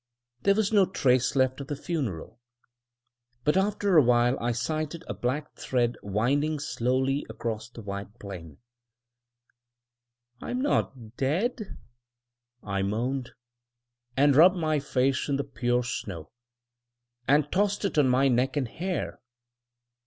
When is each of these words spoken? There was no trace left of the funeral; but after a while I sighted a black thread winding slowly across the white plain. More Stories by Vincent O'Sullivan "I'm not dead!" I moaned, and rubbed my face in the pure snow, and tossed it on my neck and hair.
There 0.41 0.55
was 0.55 0.73
no 0.73 0.87
trace 0.87 1.35
left 1.35 1.61
of 1.61 1.67
the 1.67 1.75
funeral; 1.75 2.39
but 3.43 3.55
after 3.55 3.97
a 3.97 4.01
while 4.01 4.35
I 4.41 4.51
sighted 4.51 5.03
a 5.07 5.13
black 5.13 5.53
thread 5.55 5.95
winding 6.01 6.57
slowly 6.57 7.23
across 7.29 7.69
the 7.69 7.83
white 7.83 8.17
plain. 8.17 8.57
More 10.39 10.39
Stories 10.39 10.39
by 10.39 10.47
Vincent 10.53 10.65
O'Sullivan 10.65 10.65
"I'm 10.65 10.71
not 11.11 11.17
dead!" 11.17 11.77
I 12.63 12.81
moaned, 12.81 13.31
and 14.17 14.35
rubbed 14.35 14.57
my 14.57 14.79
face 14.79 15.29
in 15.29 15.35
the 15.35 15.43
pure 15.43 15.83
snow, 15.83 16.31
and 17.27 17.51
tossed 17.51 17.85
it 17.85 17.99
on 17.99 18.09
my 18.09 18.27
neck 18.27 18.57
and 18.57 18.67
hair. 18.69 19.19